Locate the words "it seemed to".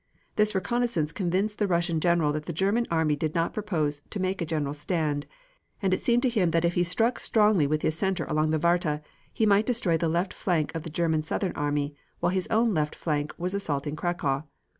5.93-6.29